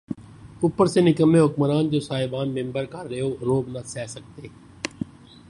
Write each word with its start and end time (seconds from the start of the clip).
اوپر 0.63 0.85
سے 0.93 1.01
نکمّے 1.01 1.39
حکمران‘ 1.39 1.89
جو 1.89 1.99
صاحبان 1.99 2.47
منبر 2.55 2.85
کا 2.85 3.03
رعب 3.03 3.69
نہ 3.73 3.79
سہہ 3.85 4.07
سکتے۔ 4.07 4.47